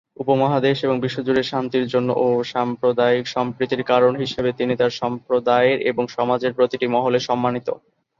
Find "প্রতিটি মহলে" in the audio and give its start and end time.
6.57-7.19